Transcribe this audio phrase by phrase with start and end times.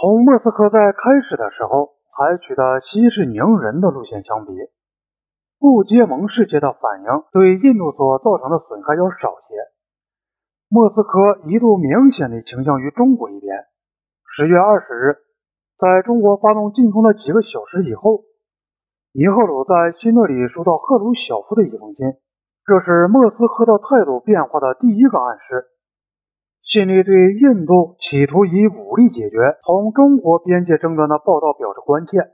[0.00, 4.52] 同莫斯科在开始的时候采取的息事宁人的路线相比，
[5.58, 9.52] 不结盟世界的反应对印度所造成的损害要少些。
[10.70, 13.66] 莫斯科一度明显的倾向于中国一边。
[14.24, 15.18] 十月二十日，
[15.76, 18.24] 在中国发动进攻的几个小时以后，
[19.12, 22.06] 尼赫鲁在新德里收到赫鲁晓夫的一封信，
[22.64, 25.66] 这是莫斯科的态度变化的第一个暗示。
[26.70, 32.30] 信里对印度企图以武力解决同中国边界争端的报道表示关切，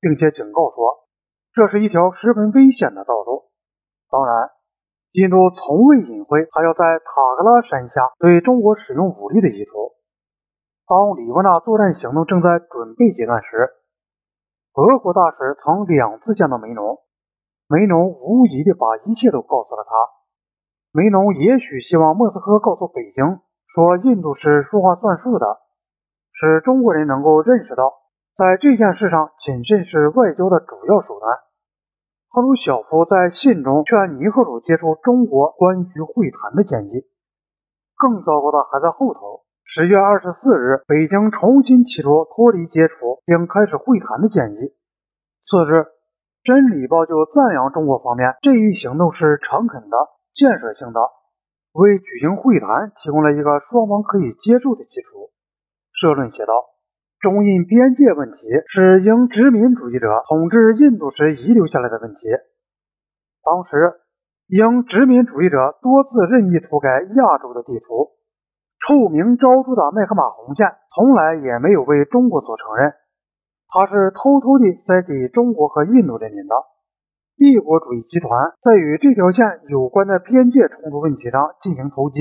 [0.00, 1.06] 并且警告说，
[1.54, 3.44] 这是一条十分危险的道路。
[4.10, 4.50] 当然，
[5.12, 9.94] 印度从未隐晦还要在塔格拉山下对中国使用武力的意图。
[10.88, 13.70] 当里沃纳作战行动正在准备阶段时，
[14.74, 16.98] 俄国大使曾两次见到梅农，
[17.68, 19.94] 梅农无疑地把一切都告诉了他。
[20.90, 23.45] 梅农也许希望莫斯科告诉北京。
[23.76, 25.60] 说印度是说话算数的，
[26.32, 27.92] 使中国人能够认识到，
[28.34, 31.36] 在这件事上谨慎是外交的主要手段。
[32.30, 37.04] 赫鲁晓夫在信中劝尼赫鲁接受中国关于会谈的建议。
[37.98, 39.44] 更糟糕的还在后头。
[39.66, 44.72] 十月二十四日，北京重新提出脱离接触并开始会谈的建议。
[45.44, 45.74] 次日，
[46.44, 49.98] 《真理报》就赞扬中国方面这一行动是诚恳的、
[50.34, 51.00] 建设性的。
[51.76, 55.28] 为举行会谈提供了一个双方可以接受的基础。
[55.92, 56.52] 社论写道
[57.20, 58.38] ：“中印边界问题
[58.68, 62.20] 是英殖民主义者统治印度时遗留下来的问题。
[63.44, 63.92] 当时，
[64.48, 68.12] 英殖民主义者多次任意涂改亚洲的地图，
[68.80, 72.92] 臭名昭著的麦克马洪线从来也没有为中国所承认，
[73.68, 76.54] 它是偷偷地塞给中国和印度人民的。”
[77.36, 82.16] 帝国主义集团在与这条线有关的边界冲突问题上进行投机，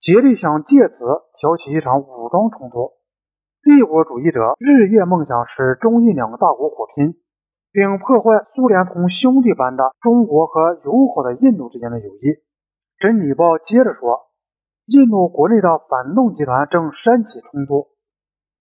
[0.00, 1.04] 竭力想借此
[1.38, 2.92] 挑起一场武装冲突。
[3.60, 7.20] 帝国主义者日夜梦想使中印两个大国火拼，
[7.70, 12.18] 并破坏苏联同兄弟般的中国和友好的印度之间的友谊。
[12.98, 14.30] 《真理报》接着说，
[14.86, 17.88] 印度国内的反动集团正煽起冲突，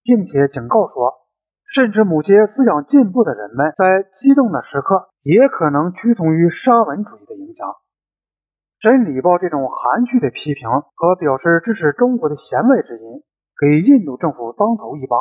[0.04, 1.23] 并且警告说。
[1.74, 7.68] 甚至某些思想进步的人们在激动的时刻也可能屈从于沙文主义的影响。
[8.78, 13.26] 《真理报》这种含蓄的批评和表示支持中国的弦外之音，
[13.58, 15.18] 给印度政府当头一棒。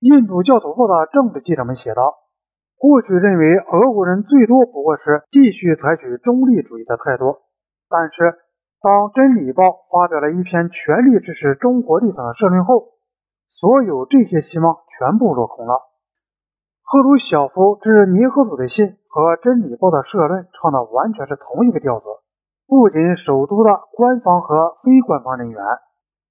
[0.00, 2.28] 印度教徒报的政治记者们写道
[2.76, 7.38] ：“过去认为俄国人最多不过是继续采取中立主义的态度，
[7.88, 8.36] 但是
[8.82, 12.98] 当《真理报》发表了一篇全力支持中国立场的社论后，
[13.48, 15.80] 所有这些希望。”全部落空了。
[16.82, 22.06] 赫鲁晓夫致尼赫鲁的信和《真理报》的社论唱的完全是同一个调子。
[22.66, 25.62] 不仅首都的官方和非官方人员，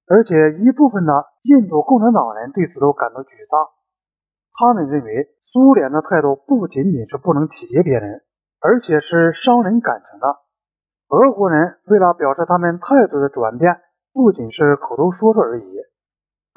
[0.06, 3.66] 而且一部分的印度共产党人对此都感到沮丧。
[4.54, 8.22] 他们认为苏联的态度不仅仅是不能体贴别人，
[8.60, 10.36] 而且是伤人感情的。
[11.08, 13.80] 俄国人为了表示他们态度的转变，
[14.12, 15.64] 不仅是口头说说而已。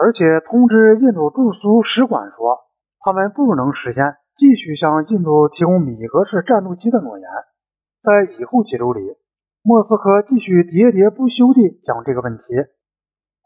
[0.02, 2.58] 而且通知印度驻苏使馆说，
[3.06, 7.30] 他们不能实现继续向印度提供米格式战斗机的诺言。
[8.02, 9.14] 在以后几周里，
[9.62, 12.44] 莫斯科继续喋喋不休地讲这个问题。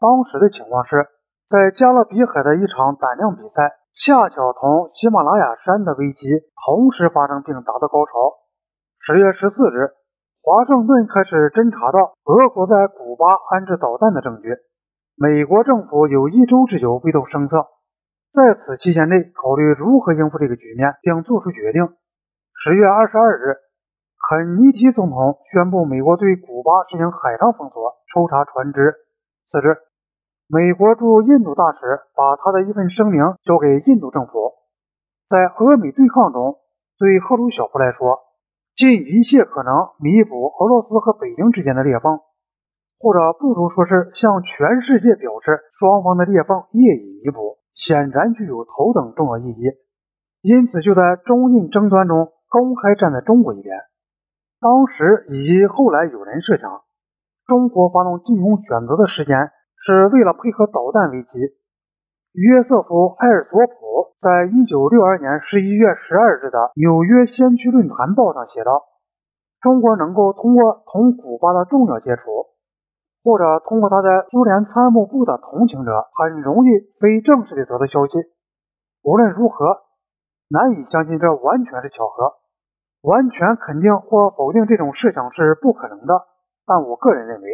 [0.00, 1.04] 当时的情况是，
[1.44, 8.32] 在加勒比海的一场胆量比赛，恰巧同喜马拉雅山的危机同时发生并达到高潮。
[9.04, 9.92] 十月十四日，
[10.40, 14.56] 华盛顿开始侦查到俄国在古巴安置导弹的证据。
[15.18, 17.68] 美国政府有一周之久未动声色，
[18.34, 21.88] 在此期间内考虑如何应付这个局面，并做出决定。
[22.52, 23.56] 十月二十二日，
[24.28, 28.92] 肯尼迪总统宣布美国对古巴实行海上封锁，抽查船只。
[29.48, 29.78] 次日，
[30.48, 31.80] 美国驻印度大使
[32.14, 34.52] 把他的一份声明交给印度政府。
[35.30, 36.58] 在俄美对抗中，
[36.98, 38.20] 对赫鲁晓夫来说，
[38.76, 42.20] 尽一切可能弥补俄罗斯和北京之间的裂缝。
[42.98, 49.72] 或者不如说是向全世界表示双方的裂缝业已弥补，显然具有头等重要意义。
[50.40, 53.76] 因此，就在中印争端中公开站在中国一边。
[54.60, 56.82] 当时以及后来有人设想，
[57.46, 59.50] 中国发动进攻选择的时间
[59.84, 61.38] 是为了配合导弹危机。
[62.32, 68.84] 约瑟夫·埃尔索普在一九六二年十一月十二日的《纽约先驱论坛报》上写道
[69.60, 72.55] ：“中国能够通过同古巴的重要接触。”
[73.26, 76.68] 或者通过他在苏联参谋部的同情者，很容易
[77.00, 78.12] 非正式的得到消息。
[79.02, 79.82] 无论如何，
[80.48, 82.38] 难以相信这完全是巧合。
[83.02, 86.22] 完全肯定或否定这种设想是不可能的。
[86.66, 87.48] 但我个人认为，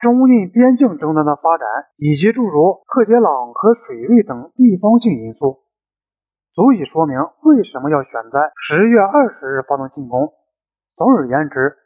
[0.00, 1.68] 中印边境争端的发展，
[1.98, 5.62] 以及诸如克杰朗和水位等地方性因素，
[6.52, 10.34] 足以说明为什么要选在十月二十日发动进攻。
[10.96, 11.76] 总而言之，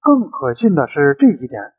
[0.00, 1.74] 更可信的是这一点，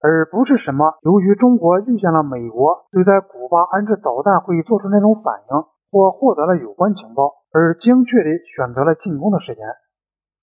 [0.00, 9.64] 而不是什么由于中国遇见了美国对在古巴安置导弹会做出那种反应，或获得了有关情报而精确地选择了进攻的时间。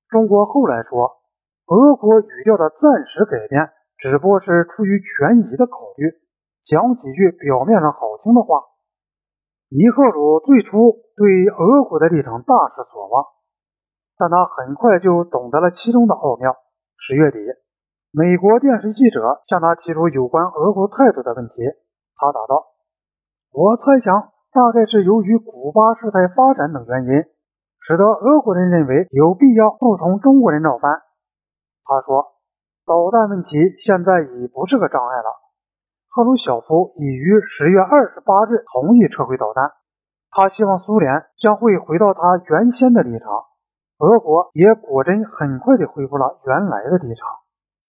[0.09, 1.21] 中国后来说，
[1.67, 3.71] 俄国语调的暂时改变。
[4.01, 6.09] 只不过是出于权宜的考虑，
[6.65, 8.63] 讲几句表面上好听的话。
[9.69, 13.25] 尼赫鲁最初对俄国的立场大失所望，
[14.17, 16.57] 但他很快就懂得了其中的奥妙。
[16.97, 17.37] 十月底，
[18.11, 21.55] 美国电视记者向他提出有关俄国态度的问题，
[22.15, 22.67] 他答道
[23.55, 27.23] ：“我猜想，大概是由于古巴事态发展等原因，
[27.79, 31.01] 使得俄国人认为有必要不同中国人闹翻。”
[31.83, 32.37] 他说。
[32.83, 35.39] 导弹问题现在已不是个障碍了。
[36.09, 39.71] 赫鲁晓夫已于十月二十八日同意撤回导弹，
[40.31, 43.29] 他希望苏联将会回到他原先的立场。
[43.99, 47.29] 俄国也果真很快地恢复了原来的立场。